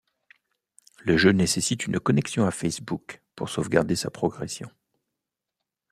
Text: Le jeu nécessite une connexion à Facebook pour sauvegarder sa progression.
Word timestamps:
Le 1.01 1.15
jeu 1.15 1.29
nécessite 1.31 1.85
une 1.85 1.99
connexion 1.99 2.47
à 2.47 2.49
Facebook 2.49 3.21
pour 3.35 3.49
sauvegarder 3.49 3.95
sa 3.95 4.09
progression. 4.09 4.71